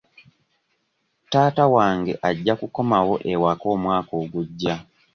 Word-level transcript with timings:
Taata 1.29 1.63
wange 1.75 2.11
ajja 2.29 2.53
kukomawo 2.59 3.15
ewaka 3.31 3.65
omwaka 3.75 4.11
ogujja. 4.21 4.75